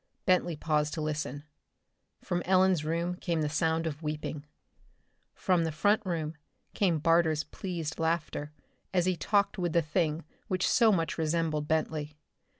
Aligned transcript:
Bentley 0.25 0.55
paused 0.55 0.95
to 0.95 1.01
listen. 1.01 1.43
From 2.23 2.41
Ellen's 2.43 2.83
room 2.83 3.13
came 3.17 3.41
the 3.43 3.49
sound 3.49 3.85
of 3.85 4.01
weeping. 4.01 4.47
From 5.35 5.63
the 5.63 5.71
front 5.71 6.03
room 6.07 6.33
came 6.73 6.97
Barter's 6.97 7.43
pleased 7.43 7.99
laughter 7.99 8.51
as 8.95 9.05
he 9.05 9.15
talked 9.15 9.59
with 9.59 9.73
the 9.73 9.81
thing 9.83 10.23
which 10.47 10.67
so 10.67 10.91
much 10.91 11.19
resembled 11.19 11.67
Bentley. 11.67 12.15